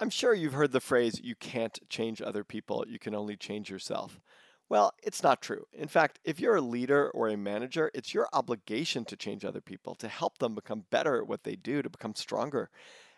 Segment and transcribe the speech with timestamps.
[0.00, 3.70] I'm sure you've heard the phrase, you can't change other people, you can only change
[3.70, 4.20] yourself.
[4.68, 5.66] Well, it's not true.
[5.72, 9.60] In fact, if you're a leader or a manager, it's your obligation to change other
[9.60, 12.70] people, to help them become better at what they do, to become stronger.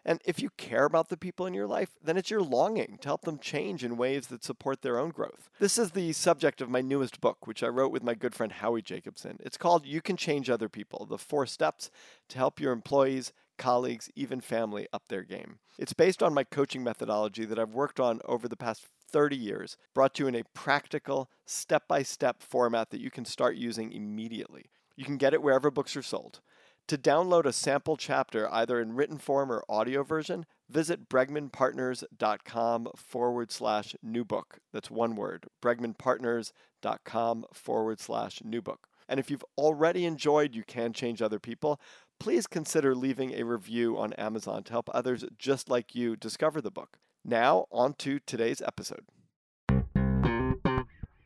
[0.04, 3.08] And if you care about the people in your life, then it's your longing to
[3.08, 5.48] help them change in ways that support their own growth.
[5.58, 8.52] This is the subject of my newest book, which I wrote with my good friend
[8.52, 9.38] Howie Jacobson.
[9.40, 11.90] It's called You Can Change Other People The Four Steps
[12.28, 15.58] to Help Your Employees colleagues, even family up their game.
[15.78, 19.76] It's based on my coaching methodology that I've worked on over the past 30 years,
[19.94, 23.92] brought to you in a practical, step by step format that you can start using
[23.92, 24.66] immediately.
[24.96, 26.40] You can get it wherever books are sold.
[26.88, 33.50] To download a sample chapter, either in written form or audio version, visit bregmanpartners.com forward
[33.50, 34.58] slash new book.
[34.72, 38.86] That's one word, bregmanpartners.com forward slash new book.
[39.08, 41.80] And if you've already enjoyed You Can Change Other People,
[42.18, 46.70] please consider leaving a review on Amazon to help others just like you discover the
[46.70, 46.98] book.
[47.24, 49.04] Now, on to today's episode.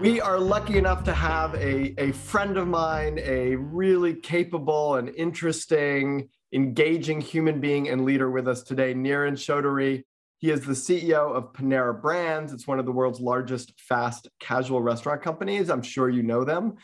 [0.00, 5.08] We are lucky enough to have a, a friend of mine, a really capable and
[5.08, 10.04] interesting, engaging human being and leader with us today, Niren Chaudhary.
[10.38, 12.52] He is the CEO of Panera Brands.
[12.52, 15.68] It's one of the world's largest fast casual restaurant companies.
[15.68, 16.76] I'm sure you know them.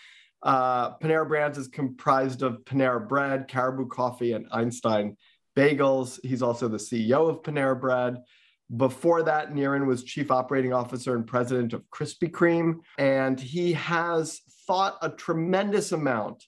[0.43, 5.17] Uh, Panera Brands is comprised of Panera Bread, Caribou Coffee, and Einstein
[5.57, 6.19] Bagels.
[6.25, 8.17] He's also the CEO of Panera Bread.
[8.75, 14.41] Before that, Niren was chief operating officer and president of Krispy Kreme, and he has
[14.67, 16.45] thought a tremendous amount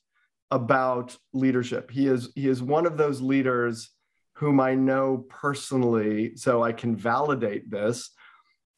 [0.50, 1.91] about leadership.
[1.91, 3.91] He is he is one of those leaders
[4.34, 8.10] whom I know personally, so I can validate this.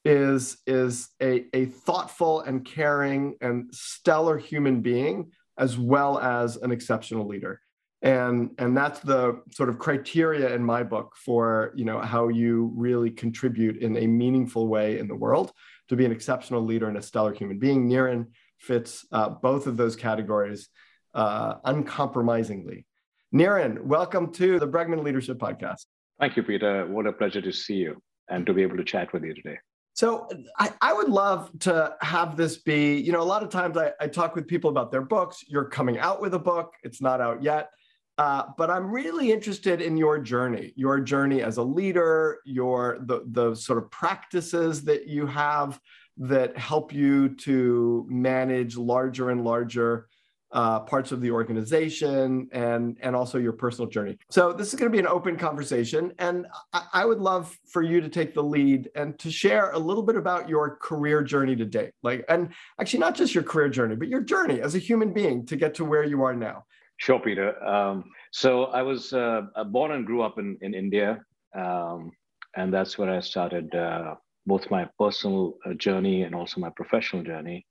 [0.04, 6.70] Is is a, a thoughtful and caring and stellar human being as well as an
[6.70, 7.60] exceptional leader
[8.02, 12.72] and and that's the sort of criteria in my book for you know how you
[12.76, 15.52] really contribute in a meaningful way in the world
[15.88, 17.88] to be an exceptional leader and a stellar human being.
[17.88, 18.26] Niren
[18.58, 20.68] fits uh, both of those categories
[21.14, 22.86] uh, uncompromisingly.
[23.34, 25.86] Niren welcome to the bregman leadership podcast.
[26.20, 26.86] Thank you peter.
[26.86, 29.58] What a pleasure to see you and to be able to chat with you today.
[29.94, 30.28] So
[30.60, 33.90] I, I, would love to have this be, you know, a lot of times I,
[34.00, 35.42] I, talk with people about their books.
[35.48, 37.70] You're coming out with a book, it's not out yet.
[38.18, 43.24] Uh, but I'm really interested in your journey, your journey as a leader, your the
[43.30, 45.80] the sort of practices that you have
[46.16, 50.08] that help you to manage larger and larger
[50.50, 54.18] uh, parts of the organization and and also your personal journey.
[54.30, 57.82] So this is going to be an open conversation, and I, I would love for
[57.82, 61.54] you to take the lead and to share a little bit about your career journey
[61.54, 62.48] to date, like and
[62.80, 65.74] actually not just your career journey, but your journey as a human being to get
[65.74, 66.64] to where you are now.
[66.98, 67.64] Sure, Peter.
[67.64, 71.20] Um, so I was uh, born and grew up in, in India.
[71.56, 72.10] Um,
[72.56, 74.16] and that's where I started uh,
[74.46, 77.64] both my personal uh, journey and also my professional journey.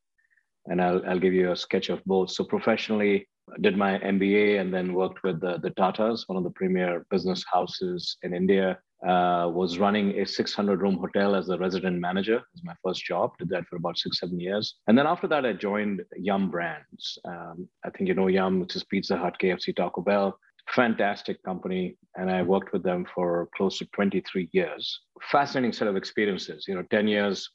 [0.67, 2.31] And I'll, I'll give you a sketch of both.
[2.31, 6.43] So professionally, I did my MBA and then worked with the, the Tatas, one of
[6.43, 11.57] the premier business houses in India uh, was running a 600 room hotel as a
[11.57, 12.37] resident manager.
[12.37, 13.37] It was my first job.
[13.37, 14.75] Did that for about six, seven years.
[14.87, 17.19] And then after that, I joined Yum Brands.
[17.25, 20.37] Um, I think you know Yum, which is Pizza Hut, KFC, Taco Bell.
[20.73, 21.95] Fantastic company.
[22.15, 24.99] And I worked with them for close to 23 years.
[25.31, 26.65] Fascinating set of experiences.
[26.67, 27.49] You know, 10 years,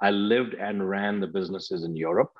[0.00, 2.32] I lived and ran the businesses in Europe.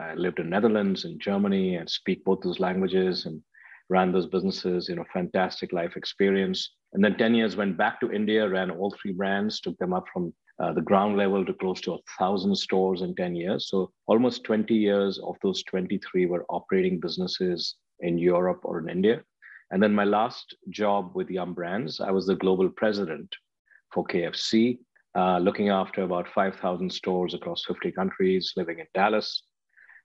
[0.00, 3.42] I lived in Netherlands and Germany and speak both those languages and
[3.90, 6.70] ran those businesses, you know, fantastic life experience.
[6.92, 10.06] And then 10 years went back to India, ran all three brands, took them up
[10.12, 13.68] from uh, the ground level to close to a thousand stores in 10 years.
[13.68, 19.22] So almost 20 years of those 23 were operating businesses in Europe or in India.
[19.70, 23.34] And then my last job with Yum Brands, I was the global president
[23.92, 24.78] for KFC,
[25.16, 29.42] uh, looking after about 5,000 stores across 50 countries, living in Dallas.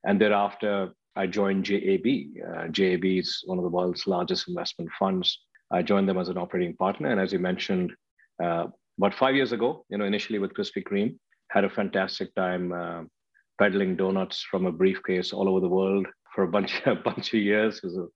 [0.04, 2.06] And thereafter, I joined JAB.
[2.48, 5.40] Uh, JAB is one of the world's largest investment funds.
[5.72, 7.10] I joined them as an operating partner.
[7.10, 7.94] And as you mentioned,
[8.44, 8.68] uh,
[8.98, 11.18] about five years ago, you know, initially with Krispy Kreme,
[11.52, 13.04] had a fantastic time uh,
[13.60, 17.40] peddling donuts from a briefcase all over the world for a bunch, a bunch of
[17.40, 17.78] years.
[17.78, 18.08] It was a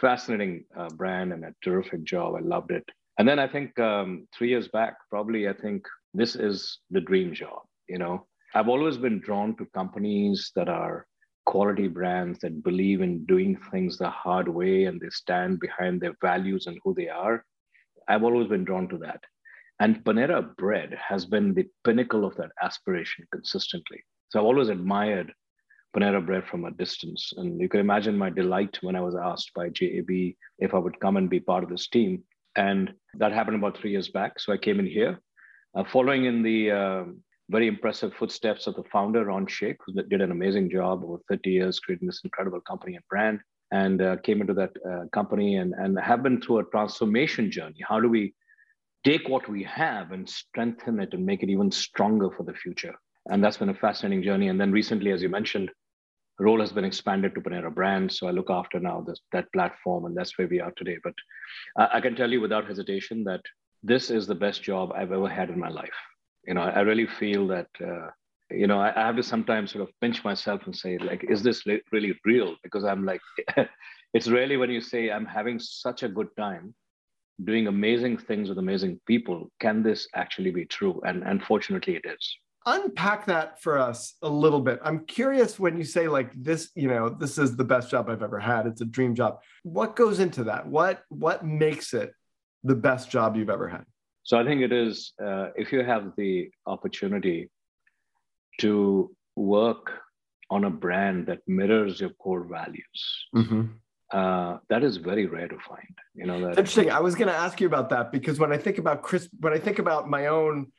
[0.00, 2.34] fascinating uh, brand and a terrific job.
[2.36, 2.84] I loved it.
[3.18, 5.84] And then I think um, three years back, probably, I think
[6.14, 7.62] this is the dream job.
[7.88, 11.06] You know, I've always been drawn to companies that are
[11.48, 16.14] quality brands that believe in doing things the hard way and they stand behind their
[16.20, 17.42] values and who they are.
[18.06, 19.22] I've always been drawn to that.
[19.80, 24.04] And Panera Bread has been the pinnacle of that aspiration consistently.
[24.28, 25.32] So I've always admired
[25.96, 27.32] Panera Bread from a distance.
[27.38, 30.10] And you can imagine my delight when I was asked by JAB
[30.58, 32.24] if I would come and be part of this team.
[32.56, 34.38] And that happened about three years back.
[34.38, 35.18] So I came in here,
[35.74, 37.04] uh, following in the uh,
[37.50, 41.50] very impressive footsteps of the founder, Ron Shaich, who did an amazing job over 30
[41.50, 43.40] years creating this incredible company and brand.
[43.70, 47.76] And uh, came into that uh, company and, and have been through a transformation journey.
[47.86, 48.34] How do we
[49.04, 52.94] take what we have and strengthen it and make it even stronger for the future?
[53.26, 54.48] And that's been a fascinating journey.
[54.48, 55.70] And then recently, as you mentioned,
[56.38, 58.10] role has been expanded to Panera Brand.
[58.10, 60.96] So I look after now this, that platform, and that's where we are today.
[61.04, 61.14] But
[61.76, 63.42] I, I can tell you without hesitation that
[63.82, 65.90] this is the best job I've ever had in my life.
[66.46, 68.08] You know, I really feel that, uh,
[68.50, 71.42] you know, I, I, have to sometimes sort of pinch myself and say, like, is
[71.42, 72.56] this really real?
[72.62, 73.20] Because I'm like,
[74.14, 76.74] it's really when you say, I'm having such a good time
[77.44, 79.50] doing amazing things with amazing people.
[79.60, 81.00] Can this actually be true?
[81.04, 82.38] And unfortunately, it is
[82.68, 84.78] unpack that for us a little bit.
[84.84, 88.22] I'm curious when you say like this, you know, this is the best job I've
[88.22, 88.66] ever had.
[88.66, 89.38] It's a dream job.
[89.62, 90.66] What goes into that?
[90.66, 92.12] What what makes it
[92.64, 93.84] the best job you've ever had?
[94.28, 97.48] So I think it is uh, if you have the opportunity
[98.58, 100.02] to work
[100.50, 103.00] on a brand that mirrors your core values.
[103.34, 103.62] Mm-hmm.
[104.12, 105.94] Uh, that is very rare to find.
[106.14, 106.90] You know, that interesting.
[106.90, 109.54] I was going to ask you about that because when I think about Chris, when
[109.54, 110.72] I think about my own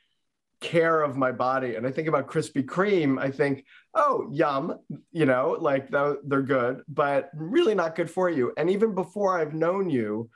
[0.60, 3.64] care of my body and i think about krispy kreme i think
[3.94, 4.78] oh yum
[5.10, 9.54] you know like they're good but really not good for you and even before i've
[9.54, 10.28] known you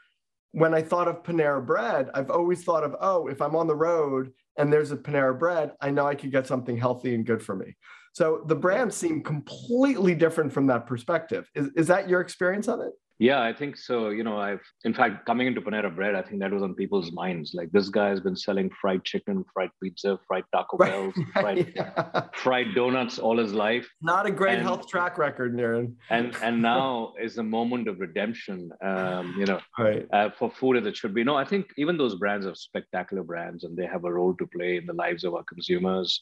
[0.55, 3.75] when i thought of panera bread i've always thought of oh if i'm on the
[3.75, 7.43] road and there's a panera bread i know i could get something healthy and good
[7.43, 7.75] for me.
[8.15, 11.51] So the brands seem completely different from that perspective.
[11.57, 14.09] Is, is that your experience of it yeah, I think so.
[14.09, 17.13] You know, I've, in fact, coming into Panera Bread, I think that was on people's
[17.13, 17.55] minds.
[17.55, 21.73] Like, this guy has been selling fried chicken, fried pizza, fried Taco Bell, right, fried,
[21.77, 22.23] yeah.
[22.35, 23.89] fried donuts all his life.
[24.03, 25.95] Not a great and, health track record, Niren.
[26.11, 30.09] And and now is a moment of redemption, um, you know, right.
[30.13, 31.23] uh, for food as it should be.
[31.23, 34.47] No, I think even those brands are spectacular brands and they have a role to
[34.47, 36.21] play in the lives of our consumers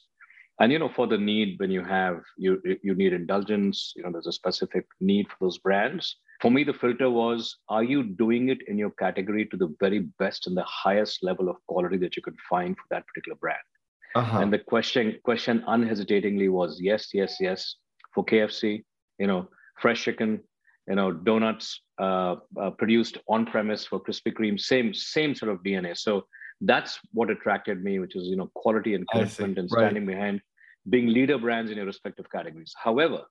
[0.61, 4.11] and you know for the need when you have you you need indulgence you know
[4.13, 8.49] there's a specific need for those brands for me the filter was are you doing
[8.49, 12.17] it in your category to the very best and the highest level of quality that
[12.17, 13.69] you could find for that particular brand
[14.15, 14.41] uh-huh.
[14.41, 17.77] and the question question unhesitatingly was yes yes yes
[18.15, 18.85] for kfc
[19.19, 19.49] you know
[19.79, 20.41] fresh chicken
[20.89, 25.63] you know donuts uh, uh, produced on premise for krispy kreme same same sort of
[25.63, 26.25] dna so
[26.63, 30.15] that's what attracted me, which is you know quality and commitment and standing right.
[30.15, 30.41] behind
[30.89, 32.75] being leader brands in your respective categories.
[32.77, 33.23] However,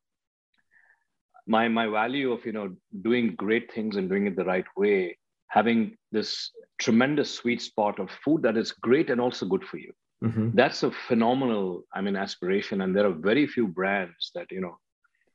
[1.47, 5.17] my my value of you know doing great things and doing it the right way,
[5.47, 9.91] having this tremendous sweet spot of food that is great and also good for you.
[10.23, 10.49] Mm-hmm.
[10.53, 12.81] That's a phenomenal, I mean, aspiration.
[12.81, 14.77] And there are very few brands that you know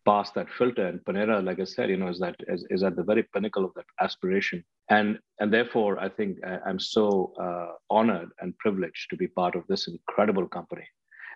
[0.06, 0.86] pass that filter.
[0.86, 3.64] And Panera, like I said, you know, is that is, is at the very pinnacle
[3.64, 4.64] of that aspiration.
[4.88, 9.64] And and therefore, I think I'm so uh, honored and privileged to be part of
[9.68, 10.86] this incredible company.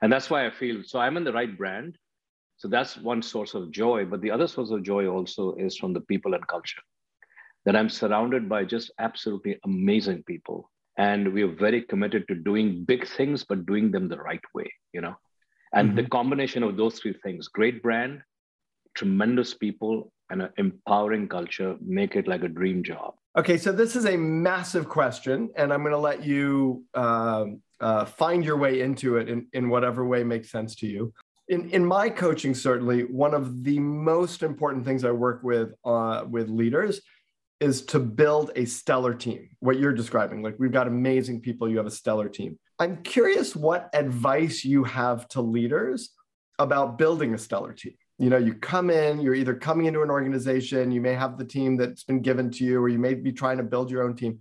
[0.02, 0.98] And that's why I feel so.
[0.98, 1.98] I'm in the right brand.
[2.60, 4.04] So that's one source of joy.
[4.04, 6.82] But the other source of joy also is from the people and culture.
[7.64, 10.70] That I'm surrounded by just absolutely amazing people.
[10.98, 14.70] And we are very committed to doing big things, but doing them the right way,
[14.92, 15.16] you know?
[15.72, 15.96] And mm-hmm.
[15.96, 18.20] the combination of those three things great brand,
[18.94, 23.14] tremendous people and an empowering culture make it like a dream job.
[23.38, 28.04] Okay, so this is a massive question, and I'm going to let you um, uh,
[28.04, 31.14] find your way into it in, in whatever way makes sense to you.
[31.50, 36.24] In, in my coaching, certainly, one of the most important things I work with uh,
[36.28, 37.02] with leaders
[37.60, 39.50] is to build a stellar team.
[39.58, 42.58] What you're describing, like we've got amazing people, you have a stellar team.
[42.78, 46.10] I'm curious what advice you have to leaders
[46.58, 50.10] about building a stellar team you know you come in you're either coming into an
[50.10, 53.32] organization you may have the team that's been given to you or you may be
[53.32, 54.38] trying to build your own team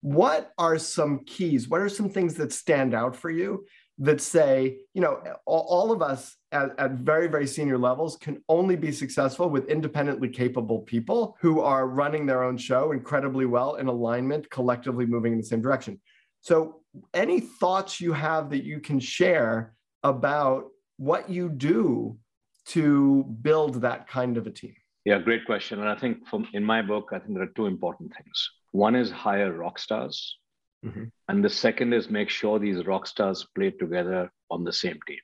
[0.00, 3.66] what are some keys what are some things that stand out for you
[3.98, 8.74] that say you know all, of us at, at very very senior levels can only
[8.74, 13.86] be successful with independently capable people who are running their own show incredibly well in
[13.86, 16.00] alignment collectively moving in the same direction
[16.40, 16.80] so
[17.14, 22.18] any thoughts you have that you can share about what you do
[22.66, 24.74] to build that kind of a team?
[25.04, 25.80] Yeah, great question.
[25.80, 28.50] And I think from in my book, I think there are two important things.
[28.72, 30.38] One is hire rock stars,
[30.84, 31.04] Mm-hmm.
[31.28, 35.18] And the second is make sure these rock stars play together on the same team,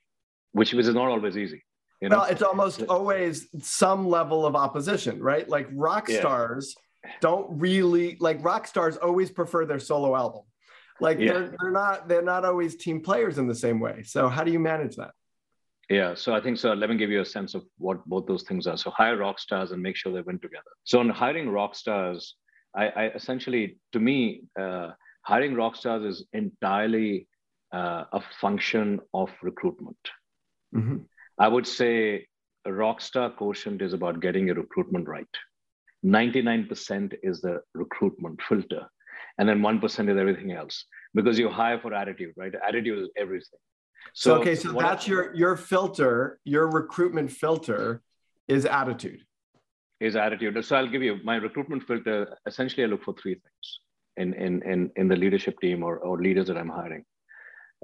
[0.53, 1.63] which, which is not always easy.
[2.01, 2.19] You know?
[2.19, 5.49] Well, it's almost always some level of opposition, right?
[5.49, 6.21] Like rock yeah.
[6.21, 6.75] stars
[7.21, 10.43] don't really like rock stars always prefer their solo album.
[11.01, 11.33] Like yeah.
[11.33, 14.03] they're, they're not they're not always team players in the same way.
[14.03, 15.13] So how do you manage that?
[15.89, 16.73] Yeah, so I think so.
[16.73, 18.77] Let me give you a sense of what both those things are.
[18.77, 20.71] So hire rock stars and make sure they win together.
[20.85, 22.37] So on hiring rock stars,
[22.77, 24.91] I, I essentially, to me, uh,
[25.23, 27.27] hiring rock stars is entirely
[27.73, 29.99] uh, a function of recruitment.
[30.75, 30.99] Mm-hmm.
[31.39, 32.27] I would say
[32.65, 35.27] a rock star quotient is about getting your recruitment right.
[36.05, 38.87] 99% is the recruitment filter.
[39.39, 40.85] And then 1% is everything else
[41.15, 42.53] because you hire for attitude, right?
[42.67, 43.59] Attitude is everything.
[44.15, 48.03] So, so okay, so that's I, your your filter, your recruitment filter
[48.49, 49.21] is attitude.
[50.01, 50.65] Is attitude.
[50.65, 52.39] So I'll give you my recruitment filter.
[52.47, 53.81] Essentially, I look for three things
[54.21, 57.05] in in in, in the leadership team or, or leaders that I'm hiring.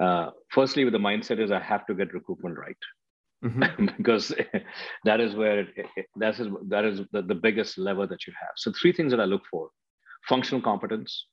[0.00, 2.82] Uh, firstly, with the mindset is I have to get recruitment right.
[3.44, 3.86] Mm-hmm.
[3.96, 4.34] because
[5.04, 8.32] that is where it, it, that is that is the, the biggest lever that you
[8.40, 8.52] have.
[8.56, 9.70] So three things that I look for:
[10.28, 11.26] functional competence.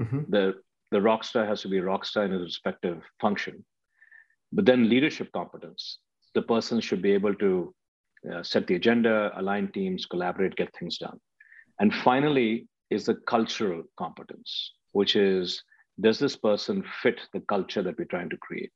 [0.00, 0.22] Mm-hmm.
[0.28, 0.54] The
[0.90, 3.64] the rock star has to be rock star in his respective function.
[4.52, 5.98] But then leadership competence.
[6.34, 7.74] The person should be able to
[8.32, 11.18] uh, set the agenda, align teams, collaborate, get things done.
[11.80, 15.62] And finally, is the cultural competence, which is
[16.00, 18.72] does this person fit the culture that we're trying to create?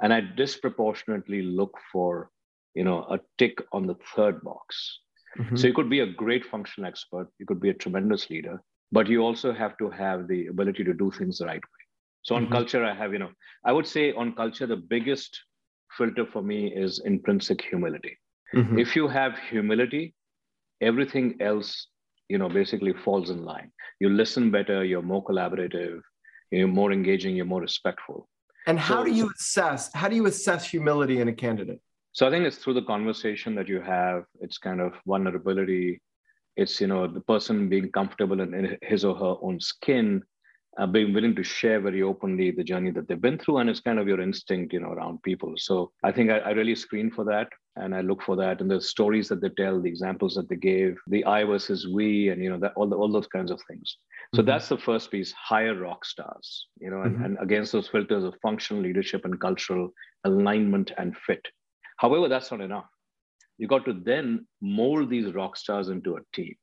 [0.00, 2.30] And I disproportionately look for,
[2.74, 5.00] you know, a tick on the third box.
[5.38, 5.56] Mm-hmm.
[5.56, 9.08] So you could be a great functional expert, you could be a tremendous leader, but
[9.08, 11.82] you also have to have the ability to do things the right way.
[12.22, 12.52] So on mm-hmm.
[12.52, 13.30] culture, I have, you know,
[13.64, 15.40] I would say on culture, the biggest
[15.96, 18.18] filter for me is intrinsic humility.
[18.54, 18.78] Mm-hmm.
[18.78, 20.14] If you have humility,
[20.80, 21.88] everything else,
[22.32, 23.70] you know, basically falls in line.
[24.00, 26.00] You listen better, you're more collaborative,
[26.50, 28.26] you're more engaging, you're more respectful.
[28.66, 29.92] And how so, do you assess?
[29.92, 31.80] How do you assess humility in a candidate?
[32.12, 34.24] So I think it's through the conversation that you have.
[34.40, 36.00] It's kind of vulnerability.
[36.56, 40.22] It's you know the person being comfortable in, in his or her own skin,
[40.78, 43.80] uh, being willing to share very openly the journey that they've been through, and it's
[43.88, 45.52] kind of your instinct, you know, around people.
[45.56, 48.70] So I think I, I really screen for that, and I look for that, and
[48.70, 52.42] the stories that they tell, the examples that they gave, the I versus we, and
[52.42, 53.96] you know that all the, all those kinds of things.
[54.34, 54.50] So mm-hmm.
[54.50, 57.24] that's the first piece, hire rock stars, you know, and, mm-hmm.
[57.24, 59.90] and against those filters of functional leadership and cultural
[60.24, 61.44] alignment and fit.
[61.96, 62.86] However, that's not enough.
[63.58, 66.54] You got to then mold these rock stars into a team.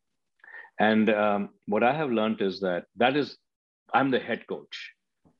[0.79, 3.37] And um, what I have learned is that that is,
[3.93, 4.93] I'm the head coach.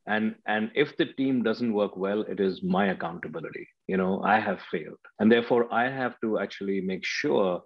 [0.08, 3.68] And, and if the team doesn't work well, it is my accountability.
[3.88, 5.00] You know, I have failed.
[5.20, 7.62] And therefore, I have to actually make sure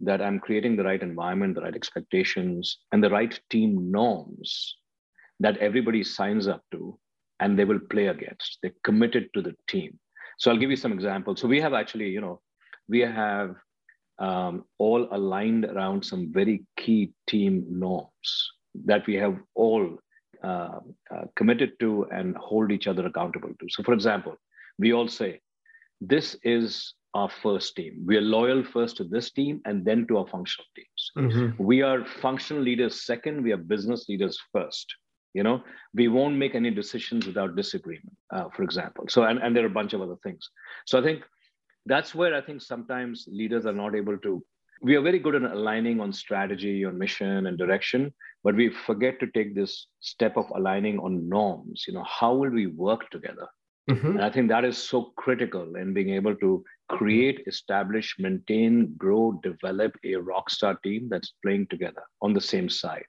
[0.00, 4.76] that I'm creating the right environment, the right expectations, and the right team norms
[5.40, 6.98] that everybody signs up to
[7.40, 8.58] and they will play against.
[8.62, 9.98] They're committed to the team.
[10.38, 11.40] So I'll give you some examples.
[11.40, 12.40] So we have actually, you know,
[12.88, 13.56] we have
[14.18, 18.50] um, all aligned around some very key team norms
[18.84, 19.98] that we have all
[20.42, 20.80] uh,
[21.14, 23.66] uh, committed to and hold each other accountable to.
[23.70, 24.36] So, for example,
[24.78, 25.40] we all say,
[26.00, 28.04] this is our first team.
[28.06, 31.10] We are loyal first to this team and then to our functional teams.
[31.16, 31.62] Mm-hmm.
[31.62, 33.42] We are functional leaders second.
[33.42, 34.86] We are business leaders first.
[35.34, 35.62] You know,
[35.94, 39.04] we won't make any decisions without disagreement, uh, for example.
[39.08, 40.48] So, and, and there are a bunch of other things.
[40.86, 41.22] So, I think
[41.86, 44.44] that's where I think sometimes leaders are not able to.
[44.80, 48.12] We are very good at aligning on strategy, on mission and direction,
[48.44, 51.84] but we forget to take this step of aligning on norms.
[51.86, 53.48] You know, how will we work together?
[53.90, 54.06] Mm-hmm.
[54.06, 59.40] And I think that is so critical in being able to create, establish, maintain, grow,
[59.42, 63.06] develop a rock star team that's playing together on the same side.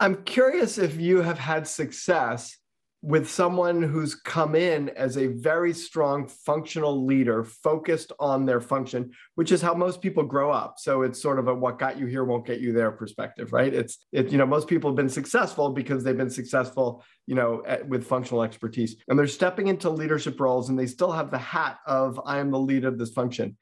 [0.00, 2.58] I'm curious if you have had success
[3.06, 9.12] with someone who's come in as a very strong functional leader focused on their function
[9.36, 10.74] which is how most people grow up.
[10.80, 13.72] So it's sort of a what got you here won't get you there perspective right?
[13.72, 17.62] It's it you know most people have been successful because they've been successful you know
[17.64, 18.96] at, with functional expertise.
[19.06, 22.50] And they're stepping into leadership roles and they still have the hat of i am
[22.50, 23.56] the lead of this function.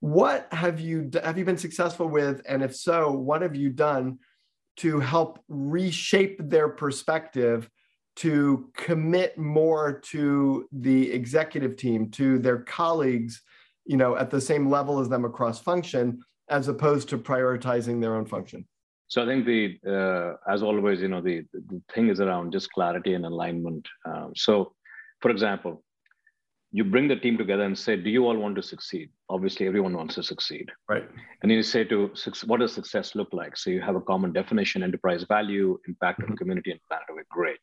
[0.00, 2.40] What have you have you been successful with?
[2.48, 4.20] And if so what have you done
[4.78, 7.68] to help reshape their perspective
[8.16, 13.42] to commit more to the executive team, to their colleagues,
[13.84, 18.14] you know, at the same level as them across function, as opposed to prioritizing their
[18.14, 18.66] own function.
[19.08, 22.72] So I think the, uh, as always, you know, the, the thing is around just
[22.72, 23.86] clarity and alignment.
[24.04, 24.72] Um, so,
[25.20, 25.84] for example,
[26.72, 29.96] you bring the team together and say, "Do you all want to succeed?" Obviously, everyone
[29.96, 31.08] wants to succeed, right?
[31.42, 32.12] And you say to,
[32.44, 36.32] "What does success look like?" So you have a common definition: enterprise value, impact mm-hmm.
[36.32, 37.06] on community and planet.
[37.10, 37.60] Okay, great.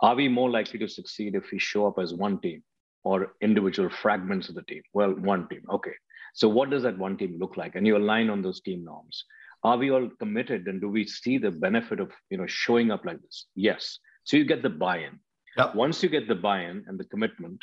[0.00, 2.62] Are we more likely to succeed if we show up as one team
[3.04, 4.82] or individual fragments of the team?
[4.92, 5.62] Well, one team.
[5.70, 5.94] Okay.
[6.34, 7.76] So what does that one team look like?
[7.76, 9.24] And you align on those team norms.
[9.64, 13.04] Are we all committed and do we see the benefit of you know showing up
[13.04, 13.46] like this?
[13.54, 13.98] Yes.
[14.24, 15.18] So you get the buy-in.
[15.56, 15.74] Yep.
[15.74, 17.60] Once you get the buy-in and the commitment,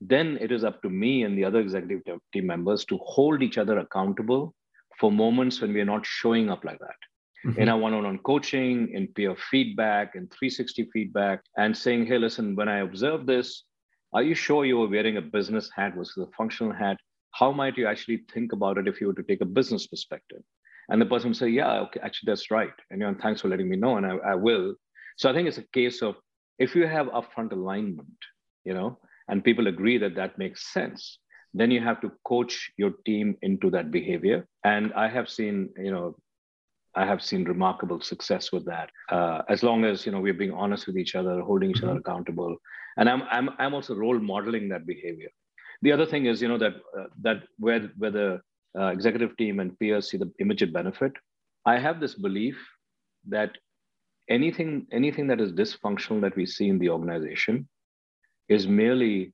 [0.00, 3.58] then it is up to me and the other executive team members to hold each
[3.58, 4.54] other accountable
[4.98, 6.96] for moments when we are not showing up like that.
[7.46, 7.60] Mm-hmm.
[7.60, 12.18] In our one on one coaching, in peer feedback, in 360 feedback, and saying, hey,
[12.18, 13.64] listen, when I observe this,
[14.12, 16.98] are you sure you were wearing a business hat versus a functional hat?
[17.32, 20.42] How might you actually think about it if you were to take a business perspective?
[20.90, 22.72] And the person would say, yeah, okay, actually, that's right.
[22.90, 24.74] And you know, thanks for letting me know, and I, I will.
[25.16, 26.16] So I think it's a case of
[26.58, 28.18] if you have upfront alignment,
[28.64, 31.18] you know, and people agree that that makes sense,
[31.54, 34.46] then you have to coach your team into that behavior.
[34.64, 36.16] And I have seen, you know,
[36.94, 38.90] I have seen remarkable success with that.
[39.08, 41.90] Uh, as long as you know we're being honest with each other, holding each mm-hmm.
[41.90, 42.56] other accountable,
[42.96, 45.28] and I'm I'm I'm also role modeling that behavior.
[45.82, 48.40] The other thing is you know that uh, that where where the
[48.78, 51.12] uh, executive team and peers see the immediate benefit.
[51.66, 52.58] I have this belief
[53.28, 53.56] that
[54.28, 57.68] anything anything that is dysfunctional that we see in the organization
[58.48, 59.32] is merely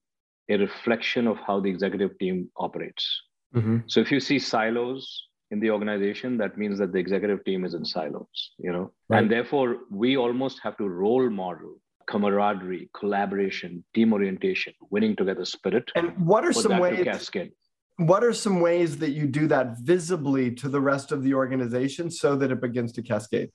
[0.48, 3.22] a reflection of how the executive team operates.
[3.54, 3.78] Mm-hmm.
[3.86, 7.74] So if you see silos in the organization, that means that the executive team is
[7.74, 9.22] in silos, you know, right.
[9.22, 11.76] and therefore we almost have to role model
[12.06, 15.90] camaraderie, collaboration, team orientation, winning together spirit.
[15.94, 17.04] And what are some ways?
[17.04, 17.52] Cascade.
[17.98, 22.10] What are some ways that you do that visibly to the rest of the organization
[22.10, 23.50] so that it begins to cascade?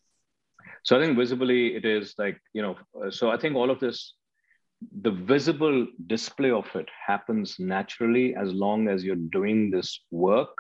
[0.84, 2.76] So I think visibly it is like you know.
[3.00, 4.16] Uh, so I think all of this
[5.04, 10.58] the visible display of it happens naturally as long as you're doing this work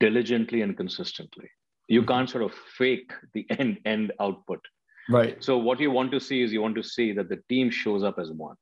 [0.00, 1.50] diligently and consistently.
[1.86, 2.10] You mm-hmm.
[2.10, 4.60] can't sort of fake the end end output.
[5.10, 5.42] Right.
[5.42, 8.02] So what you want to see is you want to see that the team shows
[8.02, 8.56] up as one.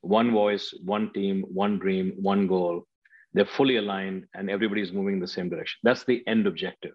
[0.00, 2.86] One voice one team one dream one goal.
[3.34, 5.78] They're fully aligned and everybody's moving in the same direction.
[5.82, 6.94] That's the end objective.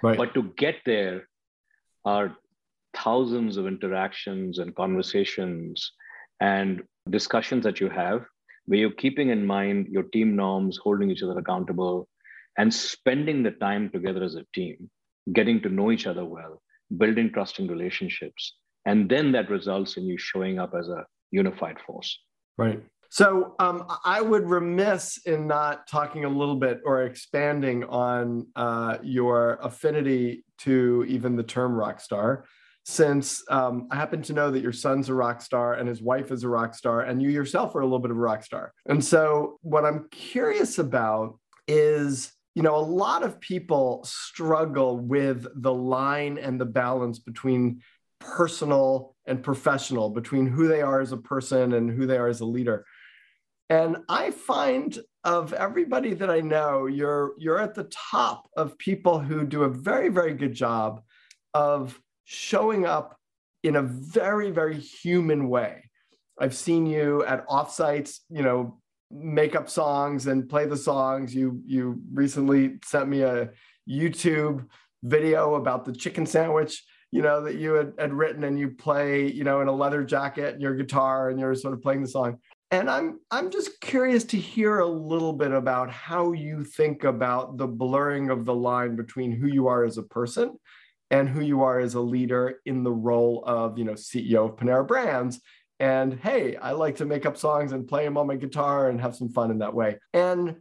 [0.00, 0.16] Right.
[0.16, 1.26] but to get there
[2.04, 2.36] are
[2.94, 5.92] thousands of interactions and conversations
[6.40, 8.24] and discussions that you have
[8.66, 12.06] where you're keeping in mind your team norms, holding each other accountable,
[12.58, 14.90] and spending the time together as a team,
[15.32, 16.60] getting to know each other well,
[16.96, 18.56] building trusting relationships.
[18.84, 22.18] And then that results in you showing up as a unified force.
[22.56, 22.82] Right.
[23.10, 28.98] So um, I would remiss in not talking a little bit or expanding on uh,
[29.02, 32.44] your affinity to even the term rock star
[32.84, 36.30] since um, I happen to know that your son's a rock star and his wife
[36.30, 38.72] is a rock star, and you yourself are a little bit of a rock star.
[38.86, 45.46] And so, what I'm curious about is you know, a lot of people struggle with
[45.62, 47.82] the line and the balance between
[48.18, 52.40] personal and professional, between who they are as a person and who they are as
[52.40, 52.84] a leader.
[53.70, 59.20] And I find of everybody that I know, you're you're at the top of people
[59.20, 61.02] who do a very, very good job
[61.54, 63.20] of showing up
[63.62, 65.88] in a very, very human way.
[66.40, 71.34] I've seen you at offsites, you know, make up songs and play the songs.
[71.34, 73.50] You you recently sent me a
[73.88, 74.66] YouTube
[75.02, 79.30] video about the chicken sandwich, you know, that you had, had written and you play,
[79.30, 82.08] you know, in a leather jacket and your guitar and you're sort of playing the
[82.08, 82.38] song.
[82.70, 87.56] And I'm I'm just curious to hear a little bit about how you think about
[87.56, 90.58] the blurring of the line between who you are as a person
[91.10, 94.56] and who you are as a leader in the role of, you know, CEO of
[94.56, 95.40] Panera Brands.
[95.80, 99.00] And hey, I like to make up songs and play them on my guitar and
[99.00, 99.98] have some fun in that way.
[100.12, 100.56] And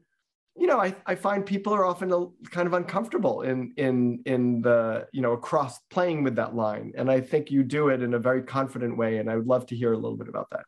[0.60, 4.62] you know, I, I find people are often a, kind of uncomfortable in in in
[4.62, 8.15] the you know across playing with that line, and I think you do it in
[8.15, 9.17] a very confident way.
[9.17, 10.65] And I would love to hear a little bit about that.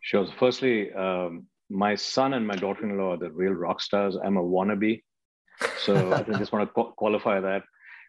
[0.00, 0.26] Sure.
[0.26, 4.16] So firstly, um, my son and my daughter-in-law are the real rock stars.
[4.16, 5.02] I'm a wannabe,
[5.78, 7.62] so I just want to qualify that.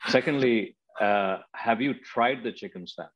[0.07, 3.11] Secondly, uh, have you tried the chicken sandwich?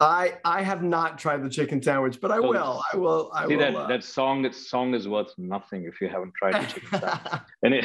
[0.00, 2.82] I I have not tried the chicken sandwich, but I so, will.
[2.92, 3.30] I will.
[3.34, 3.86] I see will, that uh...
[3.86, 4.42] that song.
[4.42, 7.42] That song is worth nothing if you haven't tried the chicken sandwich.
[7.64, 7.82] Any,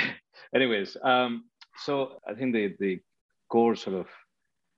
[0.55, 1.45] anyways, um,
[1.77, 2.99] so I think the the
[3.49, 4.07] core sort of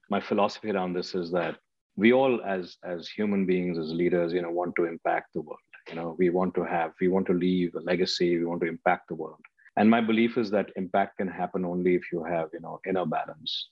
[0.10, 1.58] my philosophy around this is that
[1.96, 5.60] we all, as as human beings, as leaders, you know, want to impact the world.
[5.90, 8.38] You know, we want to have, we want to leave a legacy.
[8.38, 9.40] We want to impact the world.
[9.78, 13.06] And my belief is that impact can happen only if you have, you know, inner
[13.06, 13.70] balance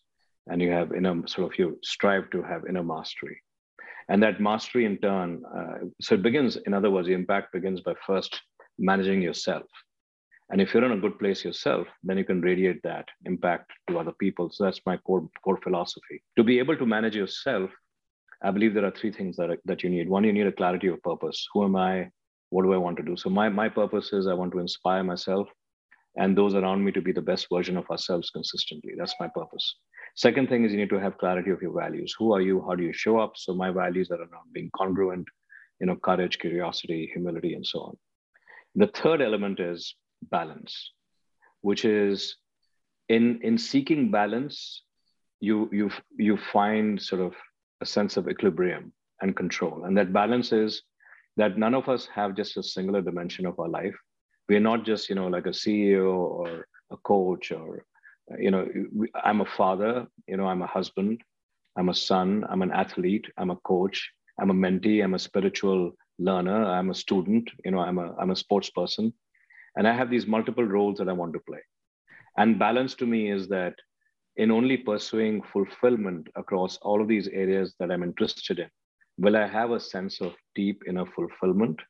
[0.48, 3.42] and you have inner sort of you strive to have inner mastery
[4.10, 7.82] and that mastery in turn uh, so it begins in other words the impact begins
[7.82, 8.40] by first
[8.78, 9.64] managing yourself
[10.50, 13.98] and if you're in a good place yourself then you can radiate that impact to
[13.98, 17.70] other people so that's my core core philosophy to be able to manage yourself
[18.46, 20.10] I believe there are three things that, are, that you need.
[20.10, 21.48] One, you need a clarity of purpose.
[21.54, 22.10] Who am I?
[22.50, 23.18] What do I want to do?
[23.18, 25.48] So my, my purpose is I want to inspire myself
[26.18, 28.94] and those around me to be the best version of ourselves consistently.
[28.98, 29.76] That's my purpose.
[30.16, 32.16] Second thing is you need to have clarity of your values.
[32.18, 32.64] Who are you?
[32.66, 33.34] How do you show up?
[33.36, 35.28] So my values are around being congruent,
[35.80, 37.98] you know, courage, curiosity, humility, and so on.
[38.76, 39.96] The third element is
[40.32, 40.92] balance,
[41.62, 42.38] which is
[43.10, 44.84] in in seeking balance,
[45.40, 47.34] you you you find sort of
[47.82, 50.82] a sense of equilibrium and control, and that balance is
[51.38, 53.96] that none of us have just a singular dimension of our life.
[54.48, 57.86] We're not just you know like a CEO or a coach or
[58.40, 58.68] you know
[59.24, 61.22] i'm a father you know i'm a husband
[61.78, 65.92] i'm a son i'm an athlete i'm a coach i'm a mentee i'm a spiritual
[66.18, 69.14] learner i'm a student you know i'm a i'm a sports person.
[69.78, 71.60] And i have these multiple roles that i want to play.
[72.38, 73.76] And balance to me is that
[74.38, 78.70] in only pursuing fulfillment across all of these areas that i'm interested in
[79.18, 81.82] will i have a sense of deep inner fulfillment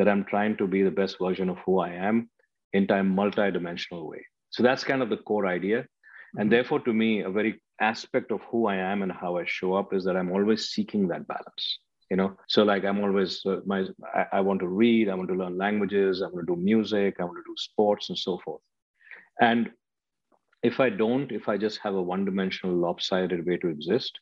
[0.00, 2.28] that i'm trying to be the best version of who i am
[2.72, 5.78] in a multi-dimensional way so that's kind of the core idea.
[5.78, 6.48] And mm-hmm.
[6.50, 9.94] therefore, to me, a very aspect of who I am and how I show up
[9.94, 11.78] is that I'm always seeking that balance.
[12.10, 15.28] You know, so like I'm always uh, my I, I want to read, I want
[15.28, 18.40] to learn languages, I want to do music, I want to do sports, and so
[18.44, 18.60] forth.
[19.40, 19.70] And
[20.64, 24.18] if I don't, if I just have a one-dimensional, lopsided way to exist,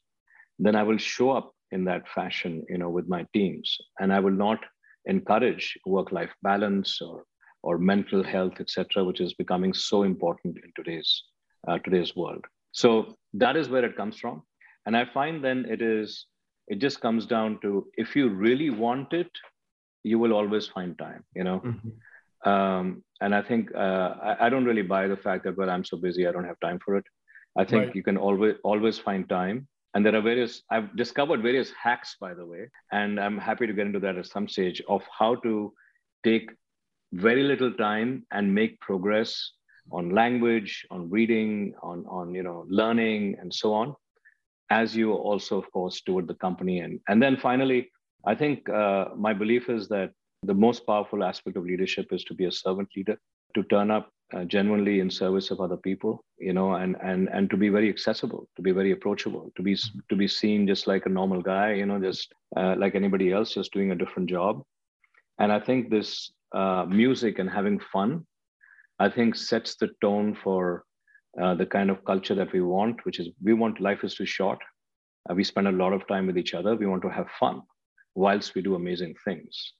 [0.58, 4.20] then I will show up in that fashion, you know, with my teams, and I
[4.20, 4.58] will not
[5.08, 7.24] encourage work-life balance or
[7.64, 11.24] or mental health, etc., which is becoming so important in today's
[11.66, 12.44] uh, today's world.
[12.72, 14.42] So that is where it comes from,
[14.86, 16.26] and I find then it is
[16.68, 19.30] it just comes down to if you really want it,
[20.04, 21.24] you will always find time.
[21.34, 21.60] You know.
[21.60, 22.48] Mm-hmm.
[22.48, 25.84] Um, and I think uh, I, I, don't really buy the fact that well I'm
[25.84, 27.04] so busy I don't have time for it.
[27.56, 27.96] I think right.
[27.96, 29.66] you can always always find time
[29.98, 33.72] and there are various i've discovered various hacks by the way and i'm happy to
[33.72, 35.72] get into that at some stage of how to
[36.22, 36.50] take
[37.12, 39.32] very little time and make progress
[39.90, 43.92] on language on reading on on you know learning and so on
[44.70, 46.80] as you also of course steward the company.
[46.80, 47.90] And and then finally
[48.24, 50.12] i think uh, my belief is that
[50.44, 53.18] the most powerful aspect of leadership is to be a servant leader
[53.54, 57.48] to turn up uh, genuinely in service of other people you know and and and
[57.50, 59.74] to be very accessible to be very approachable to be
[60.08, 63.54] to be seen just like a normal guy you know just uh, like anybody else
[63.54, 64.62] just doing a different job
[65.38, 68.26] and i think this uh, music and having fun,
[68.98, 70.84] I think sets the tone for
[71.40, 74.26] uh, the kind of culture that we want, which is we want life is too
[74.26, 74.58] short.
[75.28, 76.74] Uh, we spend a lot of time with each other.
[76.74, 77.62] We want to have fun
[78.14, 79.72] whilst we do amazing things.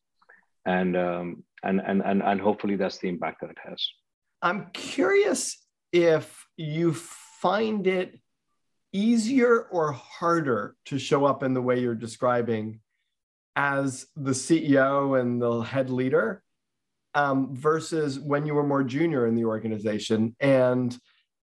[0.66, 3.84] And, um, and, and, and, and hopefully that's the impact that it has.
[4.42, 8.18] I'm curious if you find it
[8.92, 12.80] easier or harder to show up in the way you're describing
[13.56, 16.42] as the CEO and the head leader
[17.14, 20.96] um, versus when you were more junior in the organization and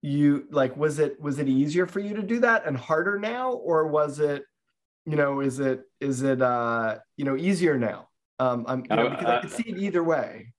[0.03, 3.53] you like was it was it easier for you to do that and harder now?
[3.53, 4.45] Or was it
[5.07, 8.09] you know is it is it uh you know easier now?
[8.39, 10.54] Um i'm you know, because i, I could see it either way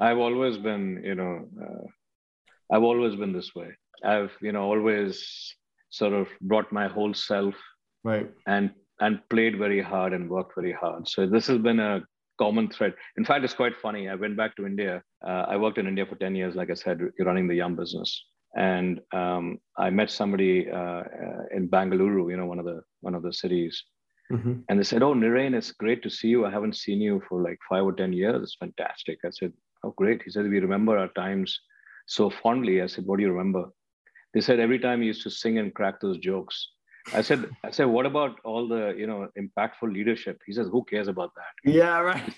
[0.00, 1.86] i've always been you know uh,
[2.74, 3.70] i've always been this way
[4.04, 5.54] i've you know always
[5.90, 7.54] sort of brought my whole self
[8.04, 12.02] right and and played very hard and worked very hard so this has been a
[12.38, 12.94] common thread.
[13.16, 14.08] In fact, it's quite funny.
[14.08, 15.02] I went back to India.
[15.26, 18.24] Uh, I worked in India for 10 years, like I said, running the Yum business.
[18.56, 23.14] And um, I met somebody uh, uh, in Bangalore, you know, one of the one
[23.14, 23.84] of the cities.
[24.32, 24.54] Mm-hmm.
[24.68, 26.46] And they said, "Oh, Niren, it's great to see you.
[26.46, 28.42] I haven't seen you for like five or ten years.
[28.42, 29.52] It's fantastic." I said,
[29.84, 31.60] "Oh, great." He said, "We remember our times
[32.06, 33.64] so fondly." I said, "What do you remember?"
[34.34, 36.68] They said, "Every time you used to sing and crack those jokes."
[37.14, 40.40] I said, I said, what about all the you know impactful leadership?
[40.46, 41.70] He says, who cares about that?
[41.72, 42.34] Yeah, right.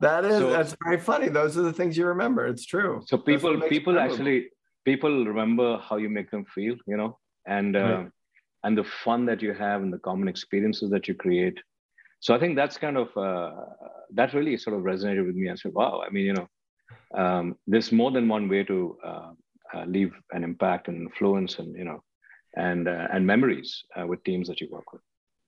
[0.00, 1.28] That is so, that's very funny.
[1.28, 2.46] Those are the things you remember.
[2.46, 3.02] It's true.
[3.06, 4.48] So people people actually
[4.84, 8.04] people remember how you make them feel, you know, and uh,
[8.64, 11.58] and the fun that you have and the common experiences that you create.
[12.20, 13.52] So I think that's kind of uh,
[14.14, 15.50] that really sort of resonated with me.
[15.50, 16.02] I said, wow.
[16.06, 16.48] I mean, you know,
[17.14, 19.30] um, there's more than one way to uh,
[19.74, 22.02] uh leave an impact and influence, and you know,
[22.56, 25.02] and uh, and memories uh, with teams that you work with.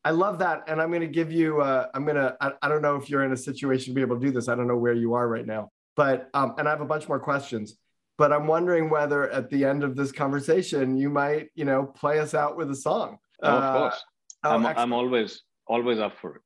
[0.04, 1.60] I love that, and I'm going to give you.
[1.60, 2.36] Uh, I'm going to.
[2.40, 4.48] I don't know if you're in a situation to be able to do this.
[4.48, 7.08] I don't know where you are right now, but um, and I have a bunch
[7.08, 7.76] more questions.
[8.16, 12.18] But I'm wondering whether at the end of this conversation you might, you know, play
[12.18, 13.18] us out with a song.
[13.42, 14.04] Oh, of course.
[14.44, 16.42] Uh, I'm, I'm always always up for it.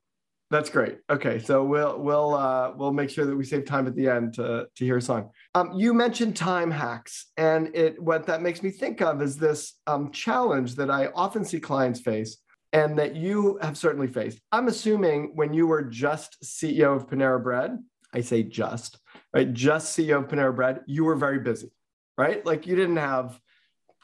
[0.52, 0.98] That's great.
[1.08, 4.34] Okay, so we'll we'll uh, we'll make sure that we save time at the end
[4.34, 5.30] to to hear a song.
[5.54, 9.78] Um, you mentioned time hacks, and it what that makes me think of is this
[9.86, 12.36] um, challenge that I often see clients face,
[12.74, 14.42] and that you have certainly faced.
[14.52, 17.78] I'm assuming when you were just CEO of Panera Bread,
[18.12, 18.98] I say just,
[19.32, 19.50] right?
[19.54, 21.72] Just CEO of Panera Bread, you were very busy,
[22.18, 22.44] right?
[22.44, 23.40] Like you didn't have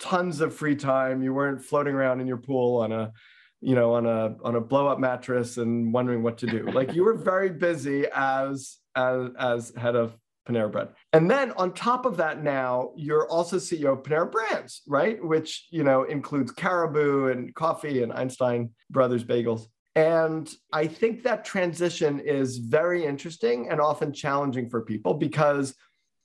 [0.00, 1.22] tons of free time.
[1.22, 3.12] You weren't floating around in your pool on a,
[3.61, 6.71] you know, on a on a blow up mattress and wondering what to do.
[6.71, 10.16] Like you were very busy as as as head of
[10.49, 10.88] Panera Bread.
[11.12, 15.23] And then on top of that, now you're also CEO of Panera Brands, right?
[15.23, 19.66] Which you know includes Caribou and coffee and Einstein Brothers bagels.
[19.94, 25.75] And I think that transition is very interesting and often challenging for people because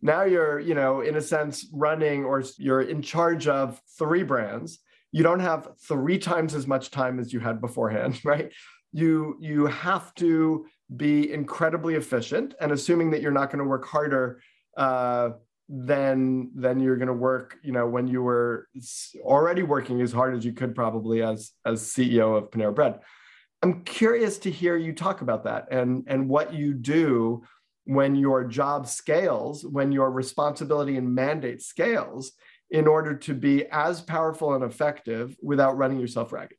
[0.03, 4.79] now you're, you know, in a sense, running or you're in charge of three brands.
[5.13, 8.51] You don't have three times as much time as you had beforehand, right?
[8.91, 13.85] You you have to be incredibly efficient, and assuming that you're not going to work
[13.85, 14.41] harder
[14.75, 15.29] uh,
[15.69, 18.67] than than you're going to work, you know, when you were
[19.21, 22.99] already working as hard as you could probably as as CEO of Panera Bread.
[23.61, 27.43] I'm curious to hear you talk about that and and what you do
[27.85, 32.31] when your job scales, when your responsibility and mandate scales,
[32.73, 36.57] in order to be as powerful and effective without running yourself ragged?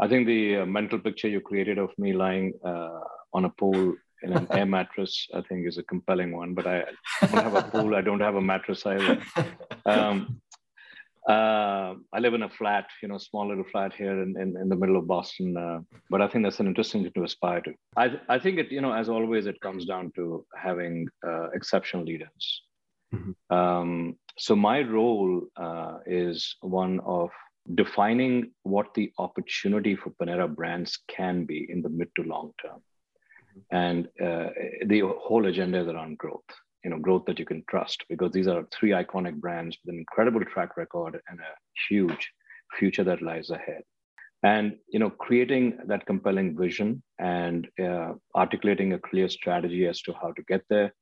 [0.00, 3.00] I think the uh, mental picture you created of me lying uh,
[3.34, 6.54] on a pool in an air mattress, I think, is a compelling one.
[6.54, 6.84] But I
[7.20, 7.94] don't have a pool.
[7.96, 9.20] I don't have a mattress either.
[9.84, 10.40] Um,
[11.28, 14.68] uh, I live in a flat, you know, small little flat here in, in, in
[14.68, 15.56] the middle of Boston.
[15.56, 17.74] Uh, but I think that's an interesting thing to aspire to.
[17.96, 22.04] I, I think it, you know, as always, it comes down to having uh, exceptional
[22.04, 22.62] leaders.
[23.14, 23.56] Mm-hmm.
[23.56, 27.30] Um, so my role uh, is one of
[27.74, 32.80] defining what the opportunity for Panera brands can be in the mid to long term.
[32.80, 33.76] Mm-hmm.
[33.76, 34.50] And uh,
[34.86, 36.44] the whole agenda is around growth
[36.86, 39.98] you know growth that you can trust because these are three iconic brands with an
[39.98, 41.52] incredible track record and a
[41.88, 42.30] huge
[42.78, 43.82] future that lies ahead
[44.44, 50.12] and you know creating that compelling vision and uh, articulating a clear strategy as to
[50.20, 50.92] how to get there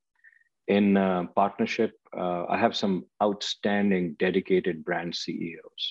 [0.69, 5.83] in uh, partnership uh, i have some outstanding dedicated brand ceos